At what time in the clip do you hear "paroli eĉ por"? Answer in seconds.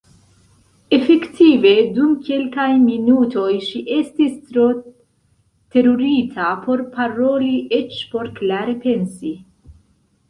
6.97-8.33